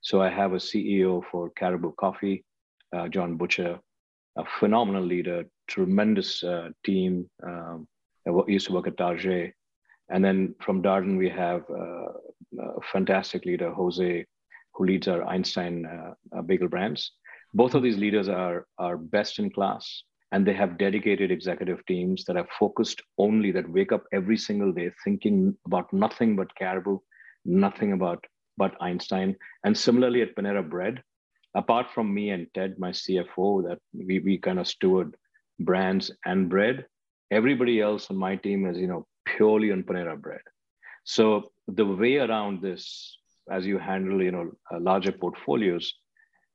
[0.00, 2.44] so i have a ceo for caribou coffee
[2.96, 3.78] uh, john butcher
[4.38, 7.86] a phenomenal leader tremendous uh, team um,
[8.26, 9.54] I used to work at Target.
[10.10, 12.12] And then from Darden, we have uh,
[12.58, 14.26] a fantastic leader, Jose,
[14.74, 17.12] who leads our Einstein uh, bagel brands.
[17.54, 20.02] Both of these leaders are, are best in class,
[20.32, 24.72] and they have dedicated executive teams that are focused only, that wake up every single
[24.72, 26.98] day thinking about nothing but Caribou,
[27.44, 28.24] nothing about
[28.56, 29.36] but Einstein.
[29.64, 31.02] And similarly at Panera Bread,
[31.54, 35.16] apart from me and Ted, my CFO, that we, we kind of steward
[35.58, 36.86] brands and bread,
[37.30, 40.40] Everybody else on my team is, you know, purely on Panera bread.
[41.04, 43.16] So the way around this,
[43.50, 45.94] as you handle, you know, uh, larger portfolios,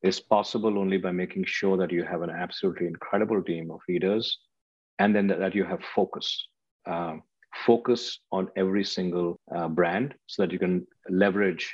[0.06, 4.40] is possible only by making sure that you have an absolutely incredible team of leaders,
[5.00, 6.48] and then that, you have focus.
[6.86, 7.16] Uh,
[7.66, 11.74] focus on every single uh, brand so that you can leverage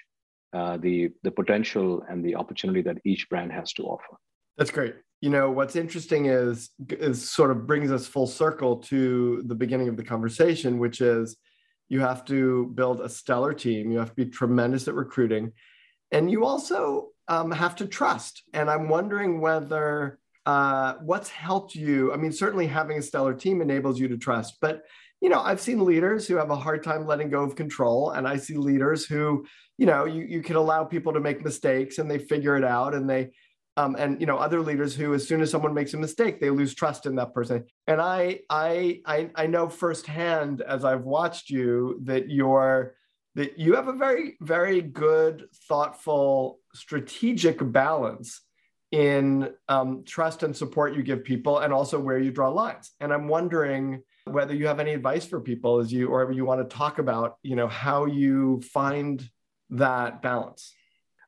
[0.54, 4.16] uh, the the potential and the opportunity that each brand has to offer.
[4.58, 9.44] That's great you know what's interesting is is sort of brings us full circle to
[9.46, 11.38] the beginning of the conversation which is
[11.90, 15.52] you have to build a stellar team you have to be tremendous at recruiting
[16.12, 18.44] and you also um, have to trust.
[18.54, 22.12] And i'm wondering whether uh, what's helped you?
[22.12, 24.84] I mean certainly having a stellar team enables you to trust but
[25.22, 28.28] you know i've seen leaders who have a hard time letting go of control and
[28.28, 29.46] i see leaders who
[29.78, 32.94] you know you, you can allow people to make mistakes and they figure it out
[32.96, 33.30] and they
[33.78, 36.50] um, and you know other leaders who as soon as someone makes a mistake they
[36.50, 37.64] lose trust in that person.
[37.88, 42.96] And I, I i i know firsthand as i've watched you that you're
[43.36, 48.42] that you have a very very good thoughtful strategic balance
[48.92, 52.92] in um, trust and support you give people and also where you draw lines.
[53.00, 56.62] And i'm wondering whether you have any advice for people as you or you want
[56.62, 59.28] to talk about you know how you find
[59.72, 60.74] that balance?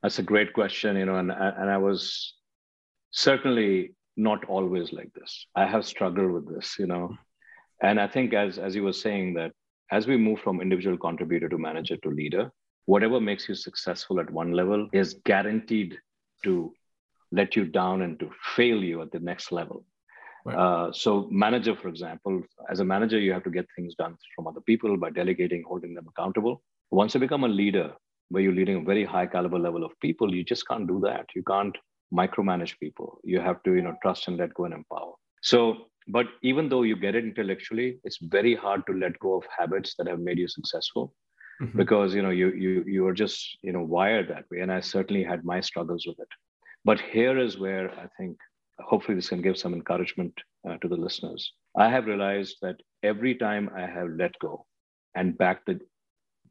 [0.01, 2.33] That's a great question, you know, and and I was
[3.11, 5.47] certainly not always like this.
[5.55, 7.17] I have struggled with this, you know,
[7.81, 9.51] and I think as as you were saying that
[9.91, 12.51] as we move from individual contributor to manager to leader,
[12.85, 15.97] whatever makes you successful at one level is guaranteed
[16.43, 16.73] to
[17.31, 19.85] let you down and to fail you at the next level.
[20.45, 20.57] Right.
[20.57, 24.47] Uh, so, manager, for example, as a manager, you have to get things done from
[24.47, 26.61] other people by delegating, holding them accountable.
[26.91, 27.93] Once you become a leader,
[28.29, 31.25] where you're leading a very high caliber level of people, you just can't do that.
[31.35, 31.77] You can't
[32.13, 33.19] micromanage people.
[33.23, 35.13] You have to, you know, trust and let go and empower.
[35.41, 39.43] So, but even though you get it intellectually, it's very hard to let go of
[39.57, 41.13] habits that have made you successful.
[41.63, 41.77] Mm-hmm.
[41.77, 44.81] Because you know you you you are just you know wired that way, and I
[44.81, 46.27] certainly had my struggles with it.
[46.83, 48.37] But here is where I think
[48.79, 50.33] hopefully this can give some encouragement
[50.67, 51.53] uh, to the listeners.
[51.77, 54.65] I have realized that every time I have let go
[55.15, 55.79] and back the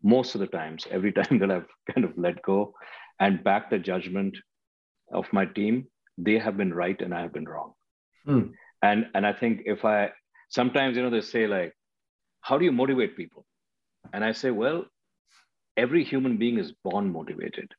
[0.02, 2.74] most of the times, every time that I've kind of let go
[3.20, 4.36] and back the judgment
[5.12, 7.72] of my team, they have been right and I have been wrong.
[8.24, 8.40] Hmm.
[8.82, 10.10] And and I think if I
[10.48, 11.74] sometimes you know they say like,
[12.40, 13.44] how do you motivate people?
[14.12, 14.84] And I say, well,
[15.76, 17.72] every human being is born motivated.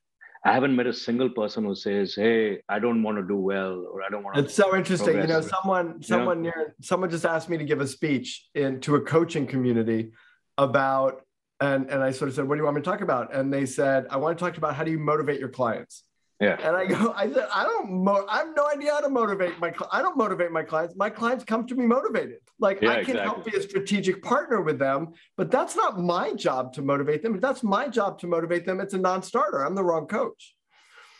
[0.46, 3.86] I haven't met a single person who says, "Hey, I don't want to do well,"
[3.90, 5.16] or "I don't want to." It's so interesting.
[5.16, 6.56] You know, someone, someone you know?
[6.56, 10.12] near, someone just asked me to give a speech into a coaching community
[10.58, 11.22] about,
[11.60, 13.50] and and I sort of said, "What do you want me to talk about?" And
[13.50, 16.04] they said, "I want to talk about how do you motivate your clients."
[16.40, 16.56] Yeah.
[16.62, 19.58] And I go, I said, I don't, mo- I have no idea how to motivate
[19.60, 20.96] my, cl- I don't motivate my clients.
[20.96, 22.38] My clients come to me motivated.
[22.58, 23.22] Like yeah, I can exactly.
[23.22, 27.38] help be a strategic partner with them, but that's not my job to motivate them.
[27.38, 28.80] That's my job to motivate them.
[28.80, 29.64] It's a non-starter.
[29.64, 30.54] I'm the wrong coach.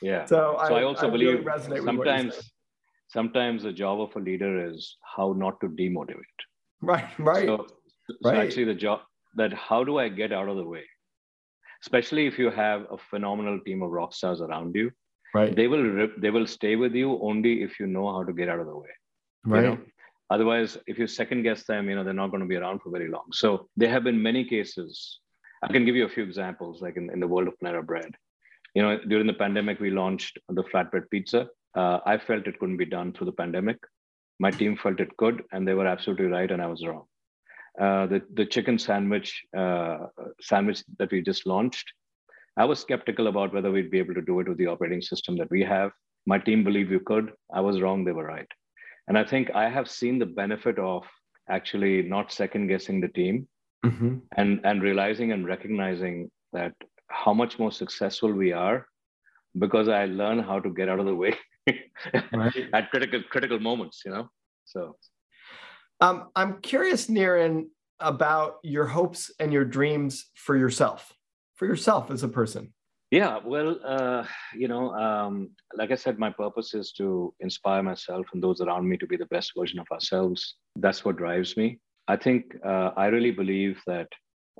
[0.03, 0.24] Yeah.
[0.27, 2.53] So, so I, I, also I believe really sometimes,
[3.09, 6.40] sometimes the job of a leader is how not to demotivate.
[6.83, 7.07] Right.
[7.18, 7.46] Right.
[7.46, 7.66] So,
[8.24, 8.35] right.
[8.35, 9.00] so actually the job
[9.37, 10.83] that how do I get out of the way?
[11.83, 14.90] Especially if you have a phenomenal team of rock stars around you
[15.35, 15.55] right.
[15.55, 18.49] They will rip, they will stay with you only if you know how to get
[18.49, 18.88] out of the way.
[19.44, 19.64] Right.
[19.64, 19.79] you know?
[20.31, 22.90] otherwise if you second guess them you know they're not going to be around for
[22.90, 23.27] very long.
[23.33, 25.18] So there have been many cases.
[25.62, 28.12] I can give you a few examples like in, in the world of panera bread.
[28.75, 31.49] You know during the pandemic we launched the flatbread pizza.
[31.75, 33.79] Uh, i felt it couldn't be done through the pandemic.
[34.40, 37.05] My team felt it could and they were absolutely right and i was wrong.
[37.81, 39.99] Uh, the, the chicken sandwich uh,
[40.40, 41.92] sandwich that we just launched
[42.57, 45.37] I was skeptical about whether we'd be able to do it with the operating system
[45.38, 45.90] that we have.
[46.27, 47.33] My team believed we could.
[47.53, 48.05] I was wrong.
[48.05, 48.47] They were right.
[49.09, 51.05] And I think I have seen the benefit of
[51.49, 53.49] actually not second guessing the team
[53.85, 54.19] mm-hmm.
[54.37, 56.73] and, and realizing and recognizing that
[57.09, 58.87] how much more successful we are
[59.59, 61.37] because I learn how to get out of the way
[62.33, 62.55] right.
[62.73, 64.31] at critical critical moments, you know.
[64.64, 64.97] So
[66.01, 67.67] um, I'm curious, Niren,
[68.01, 71.12] about your hopes and your dreams for yourself
[71.55, 72.73] for yourself as a person?
[73.11, 74.25] Yeah, well, uh,
[74.57, 78.88] you know, um, like I said, my purpose is to inspire myself and those around
[78.88, 80.57] me to be the best version of ourselves.
[80.77, 81.79] That's what drives me.
[82.09, 84.09] I think uh, I really believe that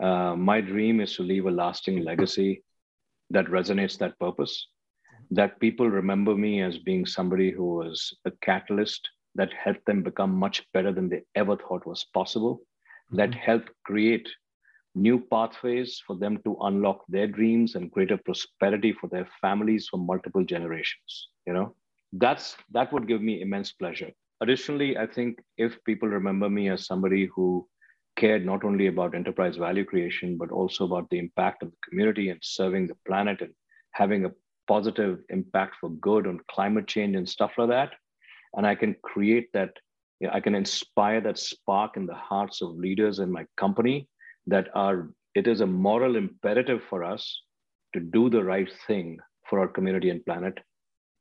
[0.00, 2.62] uh, my dream is to leave a lasting legacy
[3.30, 4.68] that resonates that purpose,
[5.30, 10.33] that people remember me as being somebody who was a catalyst that helped them become
[10.33, 13.16] much better than they ever thought was possible, mm-hmm.
[13.16, 14.28] that helped create
[14.94, 19.98] new pathways for them to unlock their dreams and greater prosperity for their families for
[19.98, 21.74] multiple generations you know?
[22.12, 24.11] That's that would give me immense pleasure.
[24.40, 27.66] Additionally i think if people remember me as somebody who
[28.16, 32.28] cared not only about enterprise value creation but also about the impact of the community
[32.30, 33.52] and serving the planet and
[33.92, 34.33] having a
[34.66, 37.92] positive impact for good on climate change and stuff like that
[38.54, 39.70] and i can create that
[40.20, 44.09] you know, i can inspire that spark in the hearts of leaders in my company
[44.46, 47.42] that are it is a moral imperative for us
[47.92, 50.59] to do the right thing for our community and planet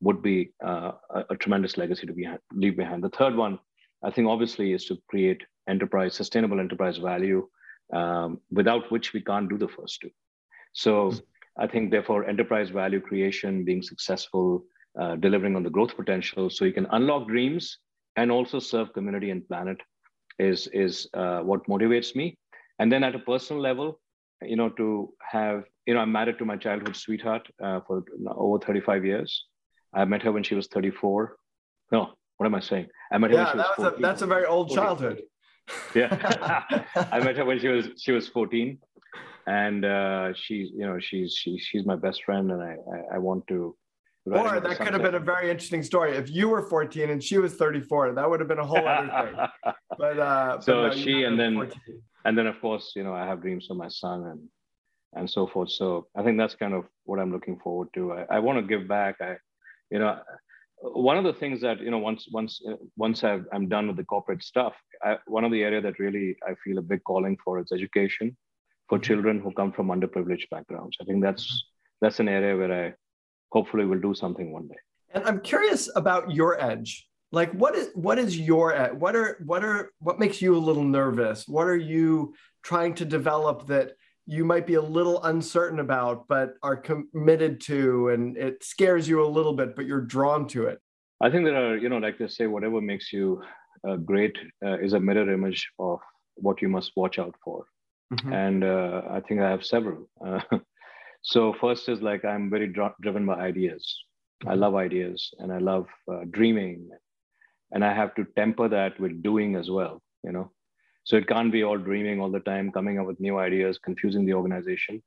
[0.01, 3.03] would be uh, a, a, tremendous legacy to be, leave behind.
[3.03, 3.57] The third one,
[4.03, 7.47] I think, obviously, is to create enterprise, sustainable enterprise value,
[7.93, 10.09] um, without which we can't do the first two.
[10.73, 11.13] So,
[11.57, 14.65] I think, therefore, enterprise value creation, being successful,
[14.99, 17.77] uh, delivering on the growth potential, so you can unlock dreams
[18.15, 19.77] and also serve community and planet,
[20.39, 22.37] is is uh, what motivates me.
[22.83, 24.01] And then at a personal level,
[24.41, 28.59] you know, to have, you know, I'm married to my childhood sweetheart uh, for over
[28.59, 29.45] 35 years.
[29.93, 31.37] I met her when she was 34.
[31.93, 32.87] No, what am I saying?
[33.09, 34.83] I met her yeah, when she was, was a, that's a very old 14.
[34.83, 35.21] childhood.
[35.95, 36.65] yeah,
[37.09, 38.77] I met her when she was she was 14,
[39.47, 43.17] and uh, she's you know she's she's she's my best friend, and I I, I
[43.19, 43.77] want to
[44.25, 46.17] or that could have been a very interesting story.
[46.17, 49.07] If you were 14 and she was 34, that would have been a whole other
[49.07, 49.73] thing.
[49.97, 51.71] But uh, so but no, she and then 14
[52.25, 54.41] and then of course you know i have dreams for my son and
[55.15, 55.69] and so forth.
[55.69, 58.13] So i think that's kind of what i'm looking forward to.
[58.13, 59.15] I, I want to give back.
[59.21, 59.37] I
[59.91, 60.19] you know
[60.81, 62.61] one of the things that you know once once
[62.97, 66.35] once i am done with the corporate stuff I, one of the area that really
[66.45, 68.35] i feel a big calling for is education
[68.89, 69.03] for mm-hmm.
[69.03, 70.97] children who come from underprivileged backgrounds.
[71.01, 71.65] I think that's
[72.01, 72.93] that's an area where i
[73.51, 74.81] hopefully will do something one day.
[75.13, 79.65] And i'm curious about your edge like what is what is your what are what
[79.65, 83.93] are what makes you a little nervous what are you trying to develop that
[84.25, 89.25] you might be a little uncertain about but are committed to and it scares you
[89.25, 90.79] a little bit but you're drawn to it
[91.21, 93.41] i think there are you know like they say whatever makes you
[93.87, 95.99] uh, great uh, is a mirror image of
[96.35, 97.65] what you must watch out for
[98.13, 98.31] mm-hmm.
[98.31, 100.39] and uh, i think i have several uh,
[101.23, 103.97] so first is like i'm very dr- driven by ideas
[104.45, 104.59] I mm-hmm.
[104.61, 106.89] love ideas and I love uh, dreaming.
[107.73, 110.51] And I have to temper that with doing as well, you know.
[111.03, 114.25] So it can't be all dreaming all the time, coming up with new ideas, confusing
[114.25, 115.03] the organization.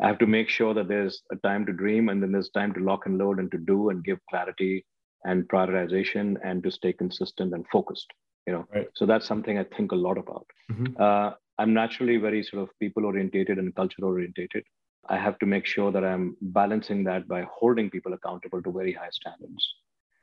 [0.00, 2.72] I have to make sure that there's a time to dream and then there's time
[2.74, 4.86] to lock and load and to do and give clarity
[5.24, 8.12] and prioritization and to stay consistent and focused
[8.46, 8.88] you know right.
[8.94, 10.86] so that's something i think a lot about mm-hmm.
[11.02, 14.64] uh, i'm naturally very sort of people orientated and culture orientated
[15.08, 18.92] i have to make sure that i'm balancing that by holding people accountable to very
[18.92, 19.74] high standards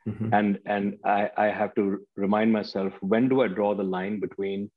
[0.08, 0.32] mm-hmm.
[0.32, 4.70] and and I, I have to remind myself when do i draw the line between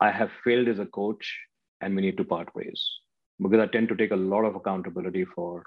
[0.00, 1.38] i have failed as a coach
[1.80, 2.82] and we need to part ways
[3.42, 5.64] because i tend to take a lot of accountability for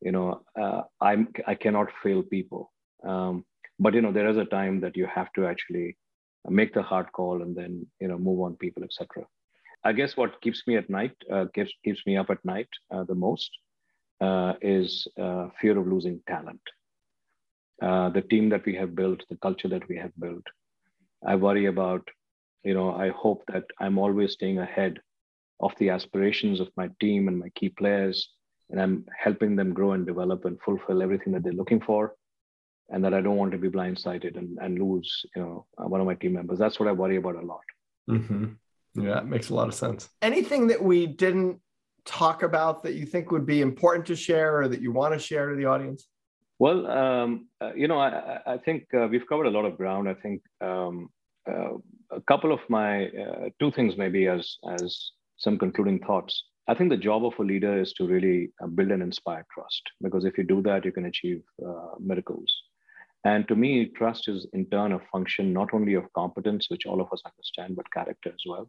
[0.00, 2.72] you know uh, i'm i cannot fail people.
[3.04, 3.44] Um,
[3.78, 5.96] but you know there is a time that you have to actually
[6.48, 9.24] make the hard call and then you know move on people etc
[9.84, 13.04] i guess what keeps me at night uh, keeps, keeps me up at night uh,
[13.04, 13.50] the most
[14.20, 16.60] uh, is uh, fear of losing talent
[17.82, 20.44] uh, the team that we have built the culture that we have built
[21.26, 22.06] i worry about
[22.64, 24.98] you know i hope that i'm always staying ahead
[25.60, 28.30] of the aspirations of my team and my key players
[28.70, 32.14] and i'm helping them grow and develop and fulfill everything that they're looking for
[32.90, 36.06] and that I don't want to be blindsided and, and lose, you know, one of
[36.06, 36.58] my team members.
[36.58, 37.60] That's what I worry about a lot.
[38.08, 38.46] Mm-hmm.
[38.94, 40.08] Yeah, that makes a lot of sense.
[40.22, 41.60] Anything that we didn't
[42.06, 45.18] talk about that you think would be important to share or that you want to
[45.18, 46.06] share to the audience?
[46.58, 50.08] Well, um, uh, you know, I, I think uh, we've covered a lot of ground.
[50.08, 51.08] I think um,
[51.48, 51.74] uh,
[52.10, 56.42] a couple of my uh, two things maybe as as some concluding thoughts.
[56.66, 59.82] I think the job of a leader is to really uh, build and inspire trust
[60.02, 62.52] because if you do that, you can achieve uh, miracles.
[63.24, 67.00] And to me, trust is in turn a function not only of competence, which all
[67.00, 68.68] of us understand, but character as well.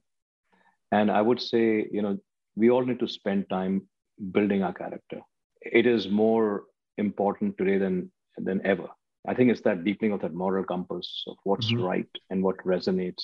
[0.92, 2.18] And I would say, you know,
[2.56, 3.88] we all need to spend time
[4.32, 5.22] building our character.
[5.62, 6.64] It is more
[7.00, 8.88] important today than than ever.
[9.28, 11.84] I think it's that deepening of that moral compass of what's mm-hmm.
[11.84, 13.24] right and what resonates,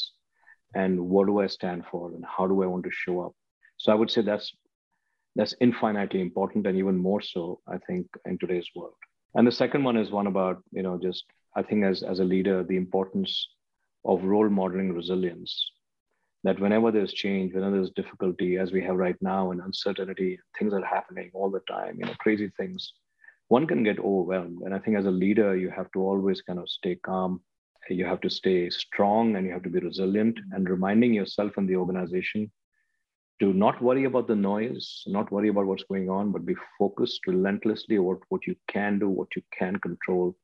[0.74, 3.34] and what do I stand for, and how do I want to show up.
[3.78, 4.52] So I would say that's
[5.36, 8.94] that's infinitely important, and even more so, I think, in today's world.
[9.36, 12.24] And the second one is one about, you know, just I think as, as a
[12.24, 13.32] leader, the importance
[14.06, 15.54] of role modeling resilience.
[16.44, 20.74] That whenever there's change, whenever there's difficulty, as we have right now, and uncertainty, things
[20.74, 22.94] are happening all the time, you know, crazy things,
[23.48, 24.62] one can get overwhelmed.
[24.64, 27.42] And I think as a leader, you have to always kind of stay calm.
[27.90, 31.70] You have to stay strong and you have to be resilient and reminding yourself and
[31.70, 32.52] the organization
[33.40, 37.28] to not worry about the noise, not worry about what's going on, but be focused
[37.28, 40.36] relentlessly about what you can do, what you can control,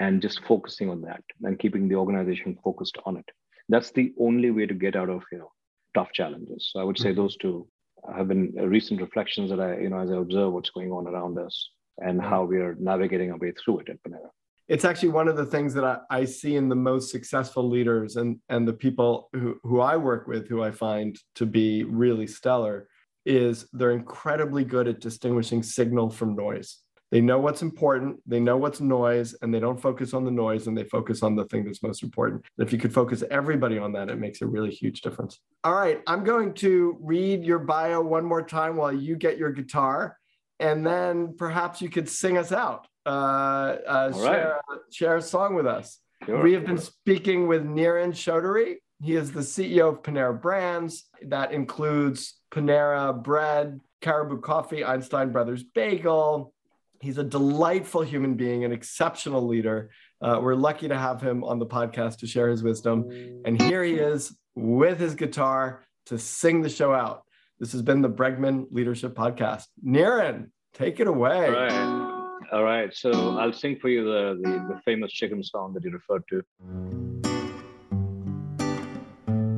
[0.00, 3.28] and just focusing on that and keeping the organization focused on it.
[3.68, 5.52] That's the only way to get out of you know
[5.94, 6.70] tough challenges.
[6.72, 7.20] So I would say mm-hmm.
[7.20, 7.68] those two
[8.16, 11.38] have been recent reflections that I, you know, as I observe what's going on around
[11.38, 11.70] us
[12.00, 12.28] and mm-hmm.
[12.28, 14.30] how we are navigating our way through it at Panera
[14.70, 18.14] it's actually one of the things that I, I, see in the most successful leaders
[18.14, 22.28] and and the people who, who I work with who I find to be really
[22.28, 22.86] stellar
[23.26, 26.78] is they're incredibly good at distinguishing signal from noise.
[27.10, 30.68] They know what's important, they know what's noise, and they don't focus on the noise
[30.68, 32.44] and they focus on the thing that's most important.
[32.56, 35.40] And if you could focus everybody on that, it makes a really huge difference.
[35.64, 39.50] All right, I'm going to read your bio one more time while you get your
[39.50, 40.16] guitar,
[40.60, 44.80] and then perhaps you could sing us out uh, uh, share, right.
[44.92, 45.98] share a song with us.
[46.26, 46.42] Sure.
[46.42, 48.76] We have been speaking with Niren Chaudhary.
[49.02, 51.04] He is the CEO of Panera Brands.
[51.22, 56.52] That includes Panera Bread, Caribou Coffee, Einstein Brothers Bagel.
[57.00, 59.90] He's a delightful human being, an exceptional leader.
[60.20, 63.08] Uh, we're lucky to have him on the podcast to share his wisdom.
[63.46, 67.24] And here he is with his guitar to sing the show out.
[67.60, 69.66] This has been the Bregman Leadership Podcast.
[69.84, 71.44] Niren, take it away.
[71.44, 72.38] All right.
[72.52, 72.94] All right.
[72.94, 76.42] So I'll sing for you the, the, the famous chicken song that you referred to.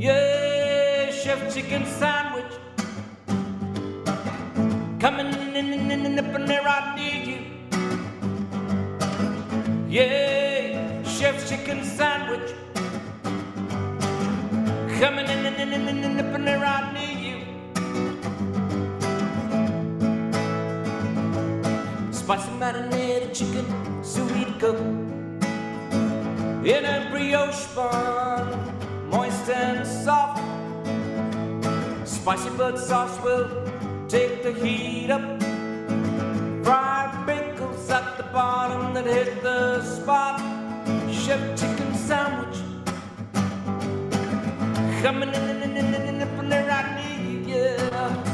[0.00, 2.52] Yeah, chef chicken sandwich.
[4.98, 7.38] Coming in, in, in, in up in there, I need you.
[9.88, 12.52] Yeah, chef chicken sandwich.
[14.98, 17.21] Coming in, in, in, in, in up in there, I need
[22.22, 23.66] Spicy marinated chicken,
[24.04, 24.78] sweet cook
[26.64, 28.46] in a brioche bun,
[29.10, 30.40] moist and soft.
[32.08, 33.48] Spicy bird sauce will
[34.06, 35.42] take the heat up.
[36.62, 40.38] Fried pickles at the bottom that hit the spot.
[41.10, 42.58] Chef chicken sandwich
[45.02, 48.30] coming in, in, in, in, in, in, in, in, I need, yeah.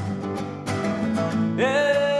[1.56, 2.17] yeah.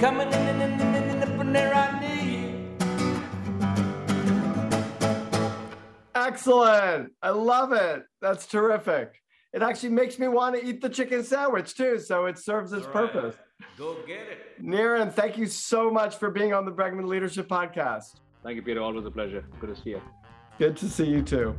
[0.00, 2.76] Coming in and up and there I need.
[6.14, 7.12] Excellent.
[7.22, 8.02] I love it.
[8.20, 9.22] That's terrific.
[9.54, 11.98] It actually makes me want to eat the chicken sandwich too.
[11.98, 12.92] So it serves its right.
[12.92, 13.36] purpose.
[13.78, 14.62] Go get it.
[14.62, 18.16] Niren, thank you so much for being on the Bregman Leadership Podcast.
[18.42, 18.82] Thank you, Peter.
[18.82, 19.46] Always a pleasure.
[19.60, 20.02] Good to see you.
[20.58, 21.56] Good to see you too.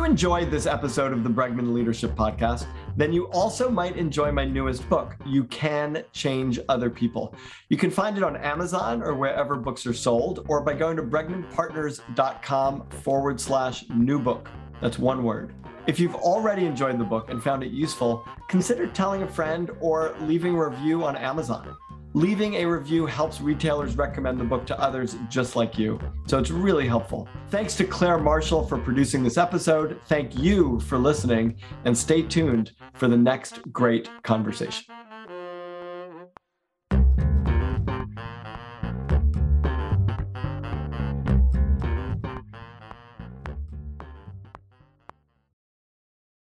[0.00, 4.46] You enjoyed this episode of the Bregman Leadership Podcast, then you also might enjoy my
[4.46, 7.34] newest book, You Can Change Other People.
[7.68, 11.02] You can find it on Amazon or wherever books are sold, or by going to
[11.02, 14.48] bregmanpartners.com forward slash new book.
[14.80, 15.52] That's one word.
[15.86, 20.16] If you've already enjoyed the book and found it useful, consider telling a friend or
[20.22, 21.76] leaving a review on Amazon.
[22.14, 25.96] Leaving a review helps retailers recommend the book to others just like you.
[26.26, 27.28] So it's really helpful.
[27.50, 30.00] Thanks to Claire Marshall for producing this episode.
[30.06, 34.86] Thank you for listening and stay tuned for the next great conversation.